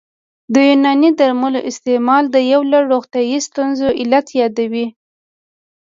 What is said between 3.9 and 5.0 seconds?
علت یادوي